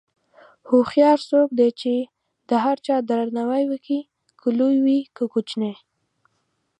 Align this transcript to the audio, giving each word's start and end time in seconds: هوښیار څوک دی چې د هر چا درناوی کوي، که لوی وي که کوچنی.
هوښیار 0.69 1.19
څوک 1.29 1.49
دی 1.59 1.69
چې 1.81 1.93
د 2.49 2.51
هر 2.63 2.77
چا 2.85 2.95
درناوی 3.09 3.63
کوي، 3.85 3.99
که 4.39 4.47
لوی 4.57 4.77
وي 4.85 4.99
که 5.15 5.23
کوچنی. 5.33 5.73